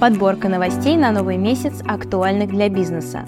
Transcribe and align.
Подборка 0.00 0.48
новостей 0.48 0.96
на 0.96 1.10
новый 1.10 1.36
месяц, 1.36 1.82
актуальных 1.86 2.48
для 2.48 2.70
бизнеса. 2.70 3.26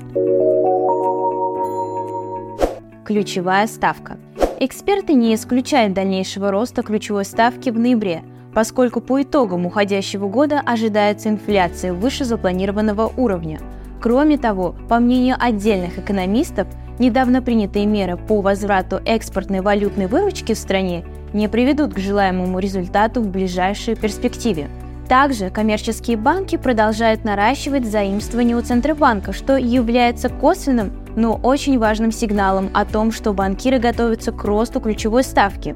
Ключевая 3.04 3.66
ставка. 3.66 4.16
Эксперты 4.58 5.12
не 5.12 5.34
исключают 5.34 5.92
дальнейшего 5.92 6.50
роста 6.50 6.82
ключевой 6.82 7.26
ставки 7.26 7.68
в 7.68 7.78
ноябре, 7.78 8.22
поскольку 8.54 9.02
по 9.02 9.20
итогам 9.20 9.66
уходящего 9.66 10.28
года 10.28 10.62
ожидается 10.64 11.28
инфляция 11.28 11.92
выше 11.92 12.24
запланированного 12.24 13.12
уровня. 13.18 13.60
Кроме 14.00 14.38
того, 14.38 14.74
по 14.88 14.98
мнению 14.98 15.36
отдельных 15.38 15.98
экономистов, 15.98 16.68
недавно 16.98 17.42
принятые 17.42 17.84
меры 17.84 18.16
по 18.16 18.40
возврату 18.40 18.98
экспортной 19.04 19.60
валютной 19.60 20.06
выручки 20.06 20.54
в 20.54 20.58
стране 20.58 21.04
не 21.34 21.50
приведут 21.50 21.92
к 21.92 21.98
желаемому 21.98 22.58
результату 22.58 23.20
в 23.20 23.28
ближайшей 23.28 23.94
перспективе. 23.94 24.70
Также 25.12 25.50
коммерческие 25.50 26.16
банки 26.16 26.56
продолжают 26.56 27.22
наращивать 27.22 27.84
заимствования 27.84 28.56
у 28.56 28.62
Центробанка, 28.62 29.34
что 29.34 29.58
является 29.58 30.30
косвенным, 30.30 30.90
но 31.16 31.34
очень 31.34 31.78
важным 31.78 32.12
сигналом 32.12 32.70
о 32.72 32.86
том, 32.86 33.12
что 33.12 33.34
банкиры 33.34 33.78
готовятся 33.78 34.32
к 34.32 34.42
росту 34.42 34.80
ключевой 34.80 35.22
ставки. 35.22 35.74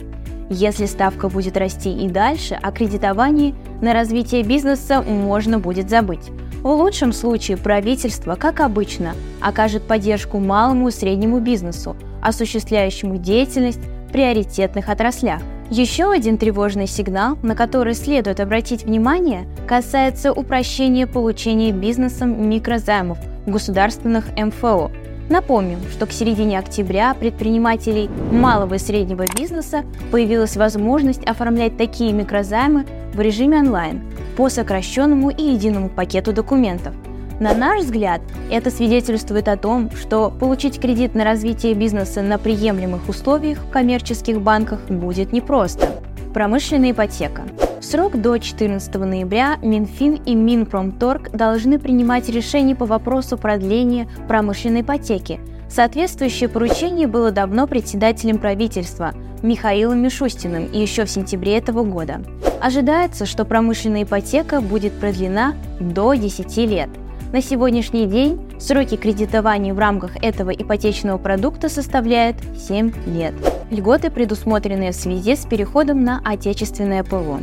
Если 0.49 0.87
ставка 0.87 1.29
будет 1.29 1.59
расти 1.59 1.93
и 1.93 2.09
дальше, 2.09 2.59
о 2.63 2.73
кредитовании 2.73 3.55
на 3.83 3.93
развитие 3.93 4.43
бизнеса 4.43 5.03
можно 5.03 5.59
будет 5.59 5.91
забыть. 5.91 6.31
В 6.63 6.69
лучшем 6.69 7.13
случае 7.13 7.59
правительство, 7.59 8.37
как 8.37 8.61
обычно, 8.61 9.13
окажет 9.43 9.83
поддержку 9.83 10.39
малому 10.39 10.89
и 10.89 10.93
среднему 10.93 11.41
бизнесу, 11.41 11.95
осуществляющему 12.23 13.19
деятельность 13.19 13.81
в 14.09 14.13
приоритетных 14.13 14.89
отраслях. 14.89 15.43
Еще 15.71 16.13
один 16.13 16.39
тревожный 16.39 16.87
сигнал, 16.87 17.39
на 17.43 17.57
который 17.57 17.95
следует 17.95 18.39
обратить 18.39 18.85
внимание, 18.85 19.49
касается 19.67 20.33
упрощения 20.33 21.09
получения 21.09 21.73
бизнесом 21.73 22.49
микрозаймов 22.49 23.19
государственных 23.47 24.27
МФО. 24.37 24.93
Напомним, 25.29 25.81
что 25.91 26.07
к 26.07 26.13
середине 26.13 26.61
октября 26.61 27.13
предпринимателей 27.15 28.09
малого 28.31 28.75
и 28.75 28.79
среднего 28.79 29.25
бизнеса 29.37 29.85
появилась 30.13 30.57
возможность 30.57 31.25
оформлять 31.25 31.77
такие 31.77 32.13
микрозаймы 32.13 32.87
в 33.13 33.21
режиме 33.21 33.59
онлайн 33.59 34.03
по 34.37 34.49
сокращенному 34.49 35.31
и 35.31 35.43
единому 35.43 35.89
пакету 35.89 36.33
документов– 36.33 36.95
на 37.39 37.55
наш 37.55 37.83
взгляд, 37.83 38.23
это 38.51 38.71
свидетельствует 38.71 39.49
о 39.49 39.59
том, 39.59 39.91
что 39.91 40.31
получить 40.31 40.81
кредит 40.81 41.15
на 41.15 41.23
развитие 41.23 41.75
бизнеса 41.75 42.23
на 42.23 42.39
приемлемых 42.39 43.11
условиях 43.11 43.59
в 43.59 43.71
коммерческих 43.71 44.41
банках 44.41 44.81
будет 44.89 45.33
непросто. 45.33 46.03
Промышленная 46.33 46.93
ипотека. 46.93 47.43
В 47.81 47.85
срок 47.85 48.21
до 48.21 48.39
14 48.39 48.95
ноября 48.95 49.59
Минфин 49.63 50.15
и 50.15 50.35
Минпромторг 50.35 51.31
должны 51.31 51.79
принимать 51.79 52.29
решение 52.31 52.75
по 52.75 52.87
вопросу 52.87 53.37
продления 53.37 54.09
промышленной 54.29 54.81
ипотеки. 54.81 55.39
Соответствующее 55.69 56.49
поручение 56.49 57.07
было 57.07 57.33
давно 57.33 57.67
председателем 57.67 58.39
правительства 58.39 59.13
Михаилом 59.43 59.99
Мишустиным 59.99 60.73
еще 60.73 61.05
в 61.05 61.11
сентябре 61.11 61.59
этого 61.59 61.85
года. 61.85 62.23
Ожидается, 62.63 63.27
что 63.27 63.45
промышленная 63.45 64.05
ипотека 64.05 64.63
будет 64.63 64.95
продлена 64.95 65.55
до 65.79 66.15
10 66.15 66.57
лет– 66.57 66.89
на 67.37 67.43
сегодняшний 67.43 68.07
день 68.07 68.41
сроки 68.59 68.97
кредитования 68.97 69.75
в 69.75 69.79
рамках 69.79 70.17
этого 70.25 70.49
ипотечного 70.49 71.19
продукта 71.19 71.69
составляют 71.69 72.39
7 72.57 72.93
лет. 73.09 73.35
Льготы, 73.71 74.11
предусмотренные 74.11 74.93
в 74.93 74.95
связи 74.95 75.37
с 75.37 75.45
переходом 75.45 76.03
на 76.03 76.23
отечественное 76.25 77.05
ПВО. 77.05 77.41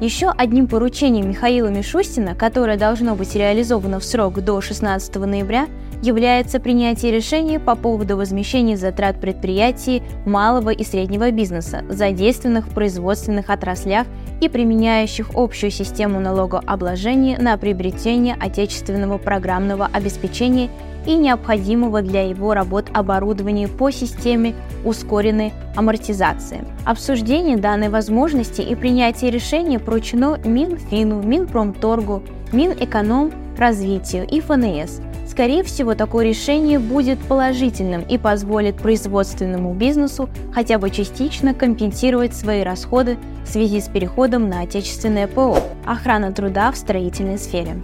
Еще 0.00 0.30
одним 0.30 0.68
поручением 0.68 1.28
Михаила 1.28 1.66
Мишустина, 1.68 2.36
которое 2.36 2.76
должно 2.76 3.16
быть 3.16 3.34
реализовано 3.34 3.98
в 3.98 4.04
срок 4.04 4.40
до 4.44 4.60
16 4.60 5.16
ноября, 5.16 5.66
является 6.02 6.60
принятие 6.60 7.10
решения 7.10 7.58
по 7.58 7.74
поводу 7.74 8.16
возмещения 8.16 8.76
затрат 8.76 9.20
предприятий 9.20 10.04
малого 10.24 10.70
и 10.70 10.84
среднего 10.84 11.32
бизнеса, 11.32 11.82
задействованных 11.88 12.68
в 12.68 12.74
производственных 12.74 13.50
отраслях 13.50 14.06
и 14.40 14.48
применяющих 14.48 15.30
общую 15.34 15.72
систему 15.72 16.20
налогообложения 16.20 17.36
на 17.36 17.56
приобретение 17.56 18.36
отечественного 18.38 19.18
программного 19.18 19.90
обеспечения 19.92 20.70
и 21.06 21.16
необходимого 21.16 22.02
для 22.02 22.22
его 22.22 22.54
работ 22.54 22.86
оборудования 22.92 23.66
по 23.66 23.90
системе 23.90 24.54
ускоренной 24.84 25.52
амортизации. 25.76 26.64
Обсуждение 26.84 27.56
данной 27.56 27.88
возможности 27.88 28.60
и 28.60 28.74
принятие 28.74 29.30
решения 29.30 29.78
поручено 29.78 30.38
Минфину, 30.44 31.22
Минпромторгу, 31.22 32.22
Минэкономразвитию 32.52 34.26
и 34.26 34.40
ФНС– 34.40 35.00
Скорее 35.38 35.62
всего, 35.62 35.94
такое 35.94 36.26
решение 36.26 36.80
будет 36.80 37.20
положительным 37.20 38.02
и 38.02 38.18
позволит 38.18 38.74
производственному 38.74 39.72
бизнесу 39.72 40.28
хотя 40.52 40.78
бы 40.78 40.90
частично 40.90 41.54
компенсировать 41.54 42.34
свои 42.34 42.64
расходы 42.64 43.18
в 43.44 43.48
связи 43.48 43.80
с 43.80 43.86
переходом 43.86 44.48
на 44.48 44.62
отечественное 44.62 45.28
ПО– 45.28 45.58
охрана 45.86 46.32
труда 46.32 46.72
в 46.72 46.76
строительной 46.76 47.38
сфере. 47.38 47.80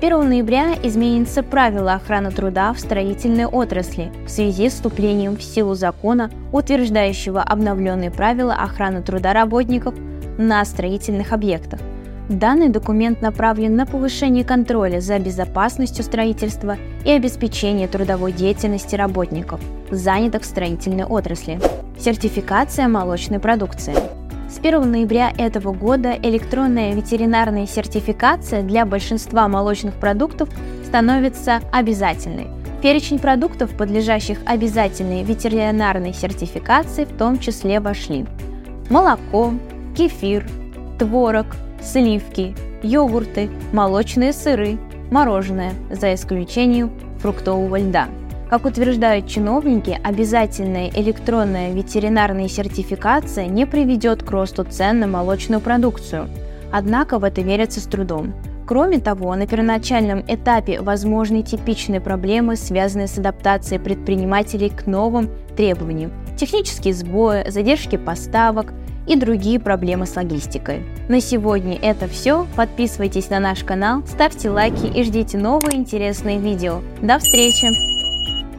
С 0.00 0.02
1 0.02 0.26
ноября 0.26 0.76
изменится 0.82 1.42
правила 1.42 1.92
охраны 1.92 2.30
труда 2.30 2.72
в 2.72 2.80
строительной 2.80 3.44
отрасли 3.44 4.10
в 4.24 4.30
связи 4.30 4.70
с 4.70 4.72
вступлением 4.72 5.36
в 5.36 5.42
силу 5.42 5.74
закона, 5.74 6.30
утверждающего 6.52 7.42
обновленные 7.42 8.10
правила 8.10 8.54
охраны 8.54 9.02
труда 9.02 9.34
работников 9.34 9.94
на 10.38 10.64
строительных 10.64 11.32
объектах. 11.32 11.80
Данный 12.30 12.70
документ 12.70 13.20
направлен 13.20 13.76
на 13.76 13.84
повышение 13.84 14.42
контроля 14.42 15.00
за 15.00 15.18
безопасностью 15.18 16.02
строительства 16.02 16.78
и 17.04 17.10
обеспечение 17.10 17.86
трудовой 17.86 18.32
деятельности 18.32 18.96
работников, 18.96 19.60
занятых 19.90 20.42
в 20.42 20.46
строительной 20.46 21.04
отрасли. 21.04 21.60
Сертификация 21.98 22.88
молочной 22.88 23.38
продукции. 23.38 23.94
С 24.50 24.58
1 24.58 24.90
ноября 24.90 25.32
этого 25.38 25.72
года 25.72 26.18
электронная 26.20 26.92
ветеринарная 26.92 27.68
сертификация 27.68 28.64
для 28.64 28.84
большинства 28.84 29.46
молочных 29.46 29.94
продуктов 29.94 30.48
становится 30.84 31.60
обязательной. 31.70 32.48
Перечень 32.82 33.20
продуктов, 33.20 33.70
подлежащих 33.76 34.38
обязательной 34.44 35.22
ветеринарной 35.22 36.12
сертификации, 36.12 37.04
в 37.04 37.16
том 37.16 37.38
числе 37.38 37.78
вошли 37.78 38.26
молоко, 38.90 39.54
кефир, 39.96 40.44
творог, 40.98 41.46
сливки, 41.80 42.56
йогурты, 42.82 43.50
молочные 43.72 44.32
сыры, 44.32 44.78
мороженое, 45.12 45.74
за 45.92 46.12
исключением 46.12 46.90
фруктового 47.20 47.78
льда. 47.78 48.08
Как 48.50 48.64
утверждают 48.64 49.28
чиновники, 49.28 49.96
обязательная 50.02 50.90
электронная 50.90 51.72
ветеринарная 51.72 52.48
сертификация 52.48 53.46
не 53.46 53.64
приведет 53.64 54.24
к 54.24 54.30
росту 54.32 54.64
цен 54.64 54.98
на 54.98 55.06
молочную 55.06 55.60
продукцию. 55.60 56.28
Однако 56.72 57.20
в 57.20 57.24
это 57.24 57.42
верится 57.42 57.78
с 57.78 57.84
трудом. 57.84 58.34
Кроме 58.66 58.98
того, 58.98 59.36
на 59.36 59.46
первоначальном 59.46 60.24
этапе 60.26 60.80
возможны 60.80 61.42
типичные 61.42 62.00
проблемы, 62.00 62.56
связанные 62.56 63.06
с 63.06 63.18
адаптацией 63.18 63.80
предпринимателей 63.80 64.68
к 64.68 64.84
новым 64.86 65.30
требованиям. 65.56 66.10
Технические 66.36 66.94
сбои, 66.94 67.48
задержки 67.48 67.96
поставок, 67.96 68.72
и 69.06 69.16
другие 69.16 69.58
проблемы 69.58 70.06
с 70.06 70.14
логистикой. 70.14 70.84
На 71.08 71.20
сегодня 71.20 71.76
это 71.80 72.06
все. 72.06 72.46
Подписывайтесь 72.54 73.30
на 73.30 73.40
наш 73.40 73.64
канал, 73.64 74.02
ставьте 74.06 74.50
лайки 74.50 74.86
и 74.86 75.02
ждите 75.02 75.38
новые 75.38 75.76
интересные 75.76 76.38
видео. 76.38 76.80
До 77.00 77.18
встречи! 77.18 77.89